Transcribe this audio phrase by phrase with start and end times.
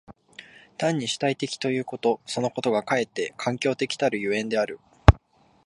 [0.79, 4.79] 単に主体的ということそのことがかえって環境的たる所以である。